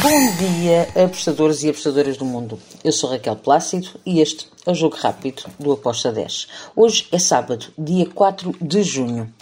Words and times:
Bom 0.00 0.36
dia, 0.36 0.88
apostadores 1.04 1.64
e 1.64 1.70
apostadoras 1.70 2.16
do 2.16 2.24
mundo. 2.24 2.58
Eu 2.84 2.92
sou 2.92 3.10
Raquel 3.10 3.34
Plácido 3.34 3.88
e 4.06 4.20
este 4.20 4.46
é 4.64 4.70
o 4.70 4.74
Jogo 4.74 4.96
Rápido 4.96 5.42
do 5.58 5.72
Aposta 5.72 6.12
10. 6.12 6.46
Hoje 6.76 7.08
é 7.10 7.18
sábado, 7.18 7.66
dia 7.76 8.06
4 8.06 8.54
de 8.60 8.82
junho. 8.84 9.32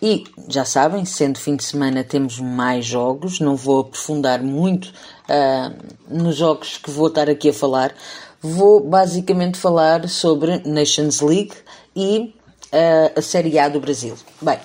E 0.00 0.24
já 0.48 0.64
sabem, 0.64 1.04
sendo 1.04 1.38
fim 1.38 1.56
de 1.56 1.64
semana, 1.64 2.04
temos 2.04 2.38
mais 2.38 2.84
jogos. 2.84 3.40
Não 3.40 3.56
vou 3.56 3.80
aprofundar 3.80 4.40
muito 4.40 4.86
uh, 4.86 5.74
nos 6.08 6.36
jogos 6.36 6.78
que 6.78 6.90
vou 6.90 7.08
estar 7.08 7.28
aqui 7.28 7.48
a 7.48 7.54
falar. 7.54 7.92
Vou 8.40 8.80
basicamente 8.80 9.58
falar 9.58 10.08
sobre 10.08 10.58
Nations 10.64 11.20
League 11.20 11.54
e 11.96 12.32
uh, 12.72 13.18
a 13.18 13.22
Série 13.22 13.58
A 13.58 13.68
do 13.68 13.80
Brasil. 13.80 14.14
Bem, 14.40 14.58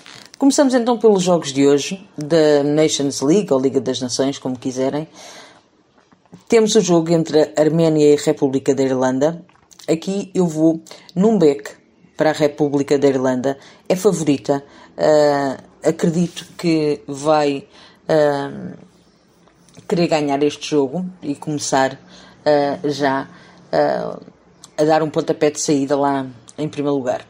Começamos 0.44 0.74
então 0.74 0.98
pelos 0.98 1.24
jogos 1.24 1.54
de 1.54 1.66
hoje, 1.66 2.06
da 2.18 2.66
Nations 2.66 3.22
League, 3.22 3.48
ou 3.54 3.62
Liga 3.62 3.80
das 3.80 4.02
Nações, 4.02 4.38
como 4.38 4.60
quiserem. 4.60 5.08
Temos 6.50 6.76
o 6.76 6.82
jogo 6.82 7.14
entre 7.14 7.44
a 7.44 7.62
Arménia 7.62 8.10
e 8.10 8.14
a 8.14 8.22
República 8.22 8.76
da 8.76 8.84
Irlanda. 8.84 9.42
Aqui 9.88 10.30
eu 10.36 10.46
vou 10.46 10.82
num 11.16 11.40
beck 11.40 11.72
para 12.18 12.32
a 12.32 12.34
República 12.34 13.00
da 13.00 13.08
Irlanda. 13.08 13.58
É 13.88 13.96
favorita. 13.96 14.62
Uh, 14.98 15.64
acredito 15.82 16.46
que 16.58 17.00
vai 17.08 17.66
uh, 18.10 18.78
querer 19.88 20.08
ganhar 20.08 20.44
este 20.44 20.72
jogo 20.72 21.06
e 21.22 21.36
começar 21.36 21.94
uh, 21.94 22.90
já 22.90 23.30
a 23.72 24.84
dar 24.84 25.02
um 25.04 25.10
pontapé 25.10 25.52
de 25.52 25.62
saída 25.62 25.96
lá 25.96 26.28
em 26.58 26.68
primeiro 26.68 26.98
lugar. 26.98 27.26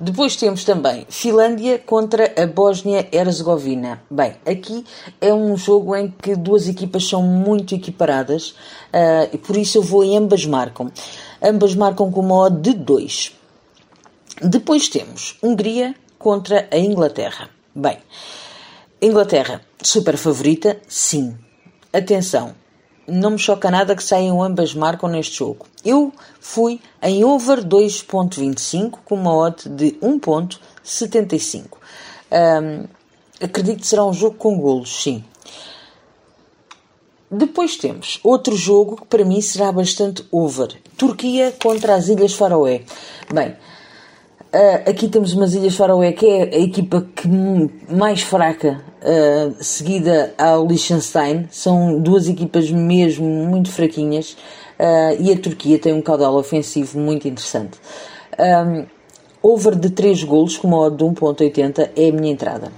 Depois 0.00 0.34
temos 0.34 0.64
também 0.64 1.06
Finlândia 1.08 1.78
contra 1.78 2.32
a 2.36 2.46
Bósnia-Herzegovina. 2.46 4.02
Bem, 4.10 4.34
aqui 4.44 4.84
é 5.20 5.32
um 5.32 5.56
jogo 5.56 5.94
em 5.94 6.10
que 6.10 6.34
duas 6.34 6.66
equipas 6.66 7.08
são 7.08 7.22
muito 7.22 7.74
equiparadas 7.74 8.50
uh, 8.50 9.28
e 9.32 9.38
por 9.38 9.56
isso 9.56 9.78
eu 9.78 9.82
vou 9.82 10.02
em 10.02 10.16
ambas 10.16 10.44
marcam. 10.44 10.90
Ambas 11.40 11.74
marcam 11.76 12.10
com 12.10 12.20
uma 12.20 12.46
odd 12.46 12.60
de 12.60 12.74
2. 12.74 13.32
Depois 14.42 14.88
temos 14.88 15.38
Hungria 15.40 15.94
contra 16.18 16.68
a 16.70 16.78
Inglaterra. 16.78 17.48
Bem, 17.72 17.98
Inglaterra, 19.00 19.60
super 19.80 20.16
favorita? 20.16 20.80
Sim. 20.88 21.36
Atenção, 21.92 22.54
não 23.06 23.30
me 23.30 23.38
choca 23.38 23.70
nada 23.70 23.96
que 23.96 24.02
saiam 24.02 24.42
ambas 24.42 24.74
marcam 24.74 25.08
neste 25.08 25.38
jogo. 25.38 25.66
Eu 25.84 26.12
fui 26.40 26.80
em 27.02 27.24
over 27.24 27.64
2.25 27.64 28.98
com 29.04 29.14
uma 29.14 29.34
odd 29.34 29.68
de 29.68 29.92
1.75. 30.02 31.64
Um, 32.30 32.86
acredito 33.40 33.80
que 33.80 33.86
será 33.86 34.04
um 34.04 34.12
jogo 34.12 34.36
com 34.36 34.58
golos, 34.58 35.02
sim. 35.02 35.24
Depois 37.30 37.76
temos 37.76 38.20
outro 38.22 38.54
jogo 38.54 38.96
que 38.96 39.06
para 39.06 39.24
mim 39.24 39.40
será 39.40 39.72
bastante 39.72 40.24
over. 40.30 40.78
Turquia 40.98 41.52
contra 41.62 41.94
as 41.94 42.08
Ilhas 42.08 42.34
Faroé. 42.34 42.84
Bem, 43.32 43.56
Uh, 44.54 44.90
aqui 44.90 45.08
temos 45.08 45.32
umas 45.32 45.54
Ilhas 45.54 45.74
Faroé, 45.74 46.12
que 46.12 46.26
é 46.26 46.42
a 46.42 46.58
equipa 46.58 47.06
que 47.16 47.26
mais 47.88 48.20
fraca, 48.20 48.82
uh, 49.00 49.64
seguida 49.64 50.34
ao 50.36 50.66
Liechtenstein. 50.66 51.48
São 51.50 51.98
duas 51.98 52.28
equipas 52.28 52.70
mesmo 52.70 53.26
muito 53.26 53.70
fraquinhas. 53.70 54.36
Uh, 54.78 55.16
e 55.20 55.32
a 55.32 55.38
Turquia 55.38 55.78
tem 55.78 55.94
um 55.94 56.02
caudal 56.02 56.34
ofensivo 56.34 56.98
muito 56.98 57.26
interessante. 57.26 57.78
Um, 58.38 58.84
over 59.42 59.74
de 59.74 59.88
3 59.88 60.22
golos, 60.24 60.58
com 60.58 60.68
uma 60.68 60.90
de 60.90 61.02
1.80, 61.02 61.90
é 61.96 62.08
a 62.08 62.12
minha 62.12 62.32
entrada. 62.32 62.70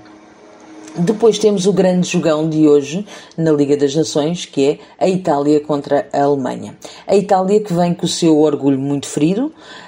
Depois 0.96 1.40
temos 1.40 1.66
o 1.66 1.72
grande 1.72 2.08
jogão 2.08 2.48
de 2.48 2.68
hoje 2.68 3.04
na 3.36 3.50
Liga 3.50 3.76
das 3.76 3.96
Nações, 3.96 4.46
que 4.46 4.78
é 4.98 5.04
a 5.04 5.08
Itália 5.08 5.58
contra 5.58 6.06
a 6.12 6.22
Alemanha. 6.22 6.76
A 7.04 7.16
Itália 7.16 7.60
que 7.60 7.72
vem 7.72 7.92
com 7.92 8.06
o 8.06 8.08
seu 8.08 8.38
orgulho 8.38 8.78
muito 8.78 9.08
ferido, 9.08 9.46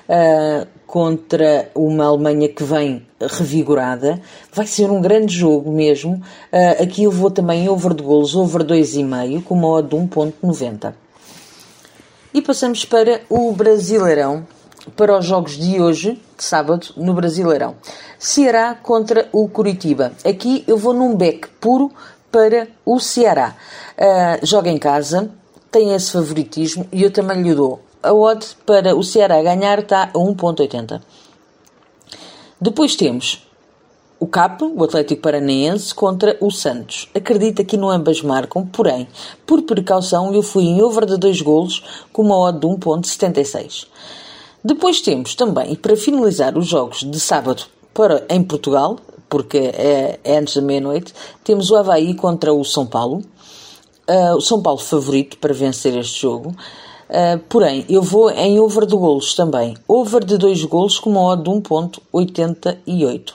uh, 0.08 0.66
contra 0.84 1.70
uma 1.76 2.06
Alemanha 2.06 2.48
que 2.48 2.64
vem 2.64 3.06
revigorada. 3.20 4.20
Vai 4.52 4.66
ser 4.66 4.90
um 4.90 5.00
grande 5.00 5.32
jogo 5.32 5.70
mesmo. 5.70 6.14
Uh, 6.52 6.82
aqui 6.82 7.04
eu 7.04 7.12
vou 7.12 7.30
também 7.30 7.68
over 7.68 7.94
de 7.94 8.02
golos, 8.02 8.34
over 8.34 8.64
2,5, 8.64 9.44
com 9.44 9.54
uma 9.54 9.68
odd 9.68 9.88
de 9.88 9.96
1.90. 9.96 10.92
E 12.34 12.42
passamos 12.42 12.84
para 12.84 13.20
o 13.30 13.52
Brasileirão, 13.52 14.44
para 14.94 15.18
os 15.18 15.24
jogos 15.24 15.52
de 15.52 15.80
hoje, 15.80 16.20
de 16.36 16.44
sábado, 16.44 16.88
no 16.96 17.14
Brasileirão. 17.14 17.74
Ceará 18.18 18.74
contra 18.74 19.28
o 19.32 19.48
Curitiba. 19.48 20.12
Aqui 20.24 20.64
eu 20.66 20.76
vou 20.76 20.94
num 20.94 21.16
back 21.16 21.48
puro 21.60 21.90
para 22.30 22.68
o 22.84 23.00
Ceará. 23.00 23.56
Uh, 23.96 24.46
joga 24.46 24.70
em 24.70 24.78
casa, 24.78 25.30
tem 25.70 25.94
esse 25.94 26.12
favoritismo 26.12 26.86
e 26.92 27.02
eu 27.02 27.10
também 27.10 27.42
lhe 27.42 27.54
dou. 27.54 27.80
A 28.02 28.12
odd 28.12 28.46
para 28.64 28.94
o 28.94 29.02
Ceará 29.02 29.42
ganhar 29.42 29.80
está 29.80 30.04
a 30.04 30.12
1.80. 30.12 31.00
Depois 32.60 32.94
temos 32.94 33.46
o 34.18 34.26
CAP, 34.26 34.62
o 34.62 34.82
Atlético 34.82 35.20
Paranaense, 35.20 35.94
contra 35.94 36.38
o 36.40 36.50
Santos. 36.50 37.08
Acredita 37.14 37.62
que 37.62 37.76
no 37.76 37.90
ambas 37.90 38.22
marcam, 38.22 38.66
porém, 38.66 39.06
por 39.44 39.62
precaução, 39.62 40.32
eu 40.32 40.42
fui 40.42 40.64
em 40.64 40.82
over 40.82 41.04
de 41.04 41.18
dois 41.18 41.42
golos 41.42 41.82
com 42.12 42.22
uma 42.22 42.38
odd 42.38 42.60
de 42.60 42.66
1.76. 42.66 43.86
Depois 44.66 45.00
temos 45.00 45.36
também, 45.36 45.76
para 45.76 45.96
finalizar 45.96 46.58
os 46.58 46.66
jogos 46.66 47.04
de 47.08 47.20
sábado 47.20 47.62
para, 47.94 48.26
em 48.28 48.42
Portugal, 48.42 48.98
porque 49.28 49.58
é, 49.58 50.18
é 50.24 50.38
antes 50.38 50.56
da 50.56 50.60
meia-noite, 50.60 51.14
temos 51.44 51.70
o 51.70 51.76
Havaí 51.76 52.14
contra 52.14 52.52
o 52.52 52.64
São 52.64 52.84
Paulo. 52.84 53.22
Uh, 54.08 54.34
o 54.36 54.40
São 54.40 54.60
Paulo 54.60 54.80
favorito 54.80 55.38
para 55.38 55.54
vencer 55.54 55.96
este 55.96 56.20
jogo. 56.20 56.48
Uh, 56.48 57.38
porém, 57.48 57.86
eu 57.88 58.02
vou 58.02 58.28
em 58.28 58.58
over 58.58 58.86
de 58.86 58.96
golos 58.96 59.34
também. 59.34 59.76
Over 59.86 60.24
de 60.24 60.36
2 60.36 60.64
golos 60.64 60.98
com 60.98 61.10
uma 61.10 61.22
odd 61.22 61.44
de 61.44 61.48
1.88. 61.48 63.34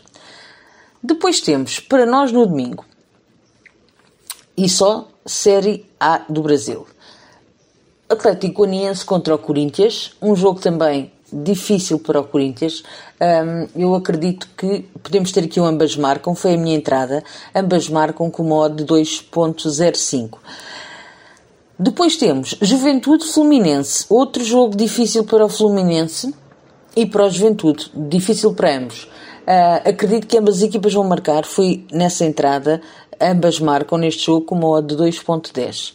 Depois 1.01 1.39
temos, 1.39 1.79
para 1.79 2.05
nós 2.05 2.33
no 2.33 2.45
domingo, 2.45 2.83
e 4.57 4.67
só 4.67 5.07
Série 5.25 5.85
A 5.97 6.25
do 6.27 6.41
Brasil. 6.41 6.85
Atlético 8.09 8.65
Goianiense 8.65 9.05
contra 9.05 9.33
o 9.33 9.37
Corinthians, 9.37 10.11
um 10.21 10.35
jogo 10.35 10.59
também 10.59 11.09
difícil 11.31 11.99
para 11.99 12.19
o 12.19 12.23
Corinthians. 12.23 12.83
Um, 13.19 13.67
eu 13.75 13.95
acredito 13.95 14.47
que 14.57 14.85
podemos 15.01 15.31
ter 15.31 15.45
aqui 15.45 15.59
um 15.59 15.65
ambas 15.65 15.95
marcam, 15.95 16.35
foi 16.35 16.55
a 16.55 16.57
minha 16.57 16.75
entrada. 16.75 17.23
Ambas 17.53 17.87
marcam 17.89 18.29
com 18.29 18.43
uma 18.43 18.55
odd 18.55 18.83
de 18.83 18.85
2.05. 18.85 20.37
Depois 21.77 22.15
temos 22.15 22.55
Juventude 22.61 23.25
Fluminense, 23.25 24.05
outro 24.07 24.43
jogo 24.43 24.75
difícil 24.75 25.23
para 25.23 25.43
o 25.43 25.49
Fluminense 25.49 26.31
e 26.95 27.05
para 27.05 27.25
o 27.25 27.29
Juventude, 27.29 27.91
difícil 27.95 28.53
para 28.53 28.77
ambos. 28.77 29.05
Uh, 29.41 29.89
acredito 29.89 30.27
que 30.27 30.37
ambas 30.37 30.57
as 30.57 30.61
equipas 30.61 30.93
vão 30.93 31.03
marcar, 31.03 31.43
fui 31.43 31.85
nessa 31.91 32.23
entrada, 32.23 32.81
ambas 33.19 33.59
marcam 33.59 33.97
neste 33.97 34.27
jogo 34.27 34.45
com 34.45 34.55
uma 34.55 34.69
odd 34.69 34.95
de 34.95 35.01
2.10. 35.01 35.93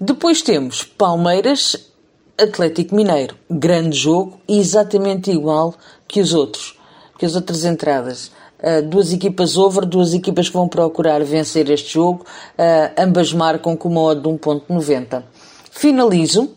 Depois 0.00 0.42
temos 0.42 0.84
Palmeiras 0.84 1.92
Atlético 2.36 2.96
Mineiro, 2.96 3.36
grande 3.48 3.96
jogo 3.96 4.40
exatamente 4.48 5.30
igual 5.30 5.74
que 6.08 6.20
os 6.20 6.34
outros, 6.34 6.76
que 7.16 7.24
as 7.24 7.36
outras 7.36 7.64
entradas. 7.64 8.32
Uh, 8.58 8.82
duas 8.82 9.12
equipas 9.12 9.56
over, 9.56 9.84
duas 9.84 10.14
equipas 10.14 10.48
que 10.48 10.54
vão 10.54 10.66
procurar 10.66 11.22
vencer 11.22 11.70
este 11.70 11.94
jogo, 11.94 12.24
uh, 12.58 12.92
ambas 12.98 13.32
marcam 13.32 13.76
com 13.76 13.88
uma 13.88 14.00
odd 14.00 14.22
de 14.22 14.28
1.90. 14.28 15.22
Finalizo 15.70 16.50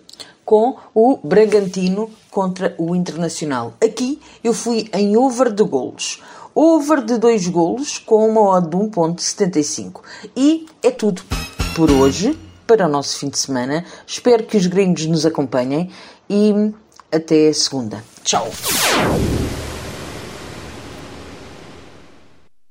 com 0.43 0.77
o 0.95 1.19
Bragantino 1.23 2.09
contra 2.31 2.73
o 2.77 2.95
Internacional. 2.95 3.73
Aqui 3.83 4.19
eu 4.44 4.53
fui 4.53 4.89
em 4.94 5.15
over 5.15 5.51
de 5.51 5.63
golos. 5.63 6.23
Over 6.55 7.03
de 7.03 7.19
dois 7.19 7.47
golos 7.47 7.99
com 7.99 8.27
uma 8.27 8.41
odd 8.41 8.69
de 8.69 8.77
1.75. 8.77 10.01
E 10.35 10.65
é 10.81 10.89
tudo 10.89 11.21
por 11.75 11.91
hoje 11.91 12.46
para 12.67 12.85
o 12.85 12.89
nosso 12.89 13.17
fim 13.17 13.29
de 13.29 13.39
semana. 13.39 13.86
Espero 14.06 14.44
que 14.44 14.57
os 14.57 14.68
gringos 14.68 15.06
nos 15.06 15.25
acompanhem 15.25 15.89
e 16.30 16.53
até 17.12 17.51
segunda. 17.53 18.03
Tchau! 18.24 18.51